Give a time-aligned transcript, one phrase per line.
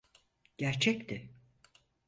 [0.57, 1.29] Gerçekti.